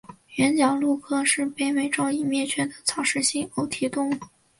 [0.33, 4.15] 原角鹿科是北美洲已灭绝的草食性偶蹄动物。